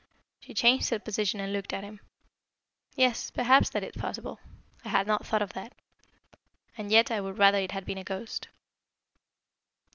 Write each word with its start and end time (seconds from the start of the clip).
She 0.39 0.55
changed 0.55 0.89
her 0.89 0.97
position 0.97 1.39
and 1.39 1.53
looked 1.53 1.73
at 1.73 1.83
him. 1.83 1.99
"Yes, 2.95 3.29
perhaps 3.29 3.69
that 3.69 3.83
is 3.83 3.93
possible. 3.95 4.39
I 4.83 4.89
had 4.89 5.05
not 5.05 5.27
thought 5.27 5.43
of 5.43 5.53
that. 5.53 5.73
And 6.75 6.91
yet 6.91 7.11
I 7.11 7.21
would 7.21 7.37
rather 7.37 7.59
it 7.59 7.71
had 7.71 7.85
been 7.85 7.99
a 7.99 8.03
ghost." 8.03 8.47